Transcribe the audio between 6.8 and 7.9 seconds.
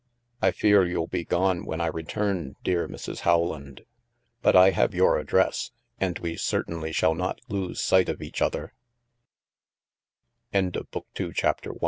shall not lose